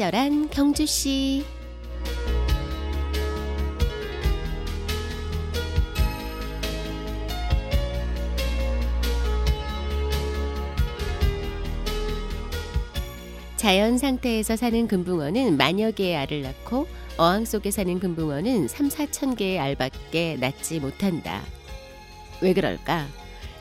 친절한 0.00 0.48
경주 0.48 0.86
씨. 0.86 1.44
자연 13.56 13.98
상태에서 13.98 14.56
사는 14.56 14.88
금붕어는 14.88 15.58
만여 15.58 15.90
개의 15.90 16.16
알을 16.16 16.40
낳고 16.40 16.86
어항 17.18 17.44
속에 17.44 17.70
사는 17.70 18.00
금붕어는 18.00 18.68
3, 18.68 18.88
4천 18.88 19.36
개의 19.36 19.58
알밖에 19.58 20.38
낳지 20.40 20.80
못한다. 20.80 21.42
왜 22.40 22.54
그럴까? 22.54 23.06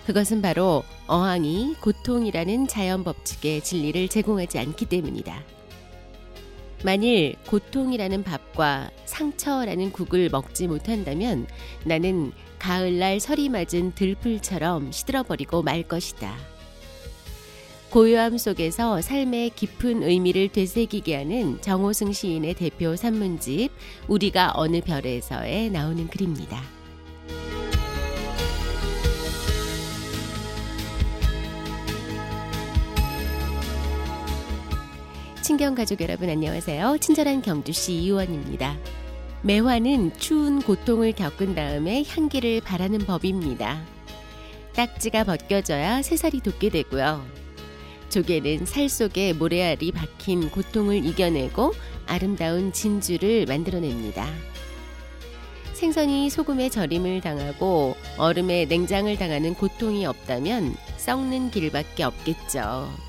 그것은 0.05 0.41
바로 0.41 0.83
어항이 1.07 1.75
고통이라는 1.81 2.69
자연 2.69 3.03
법칙의 3.03 3.61
진리를 3.61 4.07
제공하지 4.07 4.57
않기 4.57 4.85
때문이다. 4.85 5.58
만일 6.83 7.35
고통이라는 7.47 8.23
밥과 8.23 8.91
상처라는 9.05 9.91
국을 9.91 10.29
먹지 10.29 10.67
못한다면 10.67 11.45
나는 11.83 12.31
가을날 12.57 13.19
설이 13.19 13.49
맞은 13.49 13.93
들풀처럼 13.95 14.91
시들어버리고 14.91 15.61
말 15.61 15.83
것이다. 15.83 16.35
고요함 17.89 18.37
속에서 18.37 19.01
삶의 19.01 19.51
깊은 19.55 20.03
의미를 20.03 20.47
되새기게 20.49 21.15
하는 21.15 21.59
정호승 21.59 22.13
시인의 22.13 22.53
대표 22.53 22.95
산문집 22.95 23.71
우리가 24.07 24.53
어느 24.55 24.79
별에서에 24.81 25.69
나오는 25.69 26.07
글입니다. 26.07 26.78
친경 35.49 35.73
가족 35.73 35.99
여러분 36.01 36.29
안녕하세요. 36.29 36.99
친절한 36.99 37.41
경주시 37.41 37.95
이원입니다. 37.95 38.77
매화는 39.41 40.15
추운 40.19 40.61
고통을 40.61 41.11
겪은 41.13 41.55
다음에 41.55 42.03
향기를 42.07 42.61
바라는 42.61 42.99
법입니다. 42.99 43.81
딱지가 44.75 45.23
벗겨져야 45.23 46.03
새살이 46.03 46.41
돋게 46.41 46.69
되고요. 46.69 47.25
조개는 48.09 48.67
살 48.67 48.89
속에 48.89 49.33
모래알이 49.33 49.91
박힌 49.91 50.51
고통을 50.51 51.03
이겨내고 51.03 51.73
아름다운 52.05 52.71
진주를 52.71 53.47
만들어냅니다. 53.47 54.27
생선이 55.73 56.29
소금에 56.29 56.69
절임을 56.69 57.21
당하고 57.21 57.95
얼음에 58.19 58.65
냉장을 58.65 59.17
당하는 59.17 59.55
고통이 59.55 60.05
없다면 60.05 60.75
썩는 60.97 61.49
길밖에 61.49 62.03
없겠죠. 62.03 63.08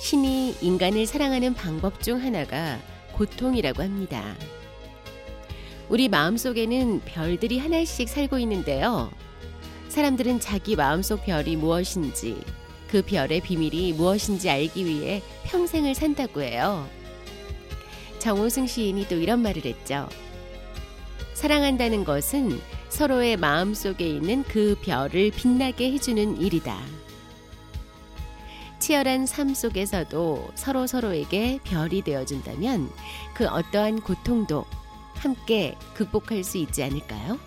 신이 0.00 0.56
인간을 0.60 1.06
사랑하는 1.06 1.54
방법 1.54 2.02
중 2.02 2.22
하나가 2.22 2.78
고통이라고 3.12 3.82
합니다. 3.82 4.36
우리 5.88 6.08
마음속에는 6.08 7.00
별들이 7.04 7.58
하나씩 7.58 8.08
살고 8.08 8.38
있는데요. 8.38 9.10
사람들은 9.88 10.38
자기 10.40 10.76
마음속 10.76 11.24
별이 11.24 11.56
무엇인지, 11.56 12.36
그 12.88 13.02
별의 13.02 13.40
비밀이 13.40 13.94
무엇인지 13.94 14.48
알기 14.48 14.84
위해 14.84 15.22
평생을 15.44 15.94
산다고 15.94 16.42
해요. 16.42 16.88
정호승 18.18 18.66
시인이 18.66 19.08
또 19.08 19.16
이런 19.16 19.40
말을 19.40 19.64
했죠. 19.64 20.08
사랑한다는 21.34 22.04
것은 22.04 22.60
서로의 22.88 23.36
마음 23.36 23.74
속에 23.74 24.06
있는 24.06 24.42
그 24.44 24.76
별을 24.82 25.30
빛나게 25.30 25.92
해주는 25.92 26.40
일이다. 26.40 26.78
치열한 28.88 29.26
삶 29.26 29.52
속에서도 29.52 30.52
서로 30.54 30.86
서로에게 30.86 31.58
별이 31.62 32.00
되어준다면 32.00 32.88
그 33.34 33.46
어떠한 33.46 34.00
고통도 34.00 34.64
함께 35.12 35.76
극복할 35.92 36.42
수 36.42 36.56
있지 36.56 36.82
않을까요? 36.82 37.38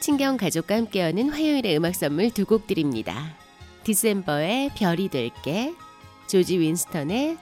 친경 0.00 0.38
가족과 0.38 0.74
함께하는 0.76 1.28
화요일의 1.28 1.76
음악 1.76 1.94
선물 1.94 2.30
두 2.30 2.46
곡 2.46 2.66
드립니다. 2.66 3.36
디셈버의 3.84 4.70
별이 4.76 5.10
될게, 5.10 5.74
조지 6.26 6.58
윈스턴의 6.58 7.36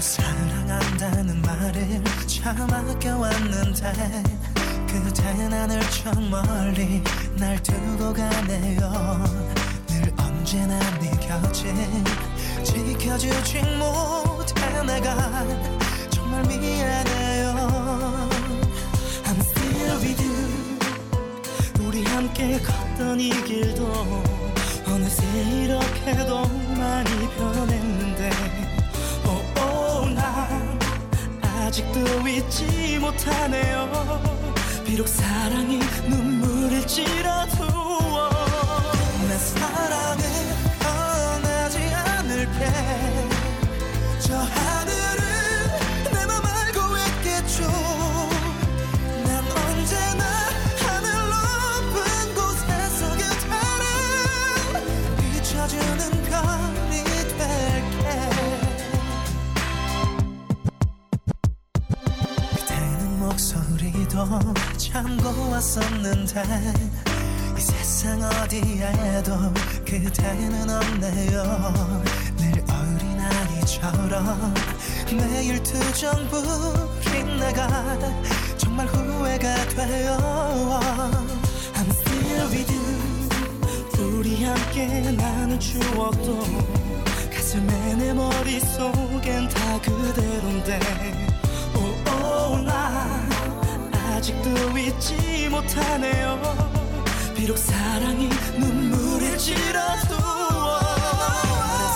땡스기빙. 0.00 0.30
참 2.26 2.56
아껴왔는데 2.72 4.22
그대 4.88 5.48
나늘 5.48 5.78
저 5.90 6.10
멀리 6.18 7.02
날 7.36 7.62
두고 7.62 8.14
가네요 8.14 9.24
늘 9.88 10.12
언제나 10.18 10.78
네 11.00 11.10
곁에 11.20 11.74
지켜주지 12.64 13.60
못해 13.76 14.82
내가 14.84 15.44
정말 16.08 16.44
미안해요 16.44 17.49
못하네요. 33.30 33.88
비록 34.84 35.08
사랑이 35.08 35.78
눈물일지라도 36.08 37.99
참 65.00 65.16
고 65.16 65.50
왔었는데 65.50 66.42
이 67.56 67.60
세상 67.60 68.20
어디에도 68.22 69.34
그대는 69.86 70.68
없네요. 70.68 72.02
늘 72.36 72.62
어린아이처럼 72.68 74.54
매일 75.16 75.62
투정 75.62 76.28
부린 76.28 77.38
내가 77.38 77.98
정말 78.58 78.86
후회가 78.88 79.68
돼요. 79.68 80.18
I'm 81.76 81.90
still 81.90 82.50
with 82.50 82.70
you. 82.70 84.18
우리 84.18 84.44
함께 84.44 85.00
나눈 85.12 85.58
추억도 85.58 86.44
가슴에 87.34 87.94
내 87.94 88.12
머릿속엔 88.12 89.39
잊지 94.90 95.48
못하네요. 95.48 96.40
비록 97.36 97.56
사랑이 97.58 98.28
눈물일지라도 98.58 100.16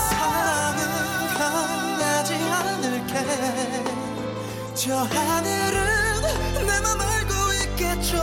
사랑은 0.09 0.81
변하지 1.37 2.33
않을게. 2.35 3.13
저 4.75 4.95
하늘은 4.97 6.65
내 6.67 6.79
맘 6.81 7.01
알고 7.01 7.33
있겠죠 7.63 8.21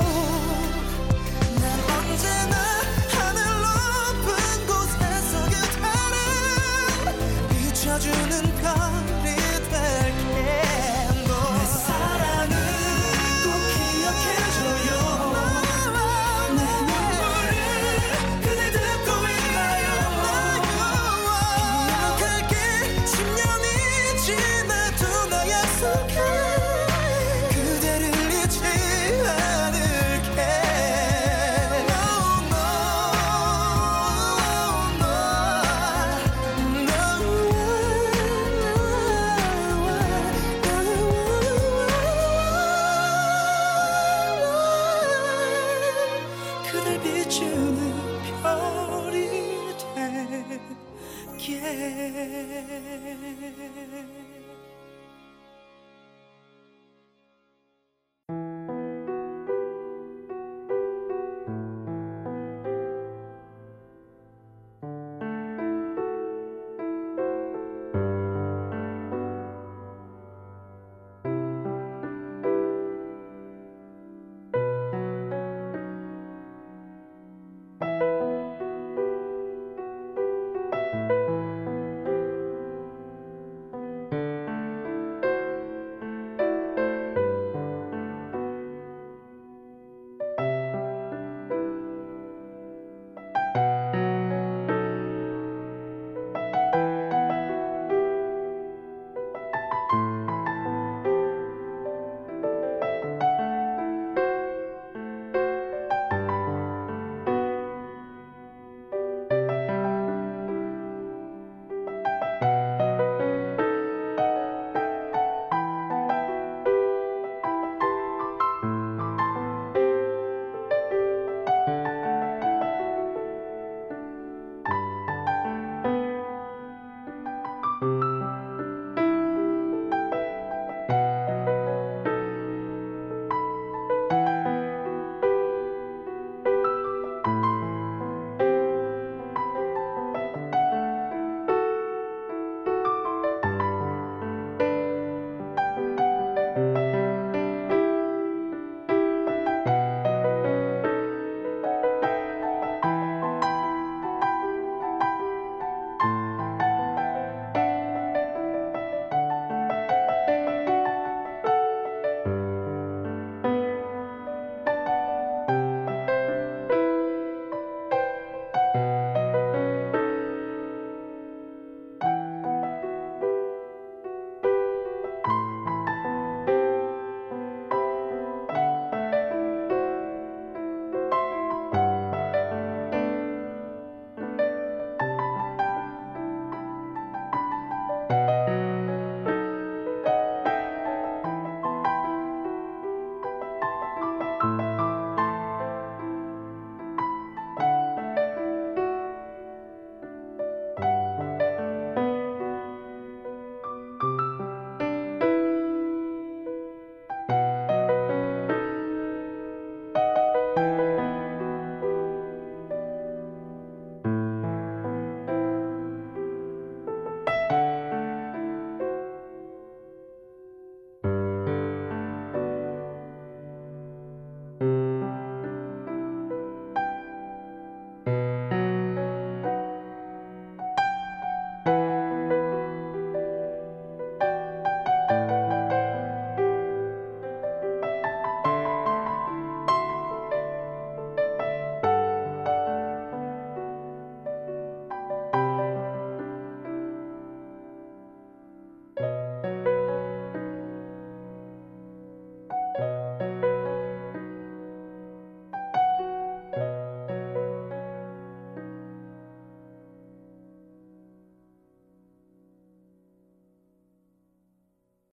별이 51.43 51.61
될게 51.61 53.23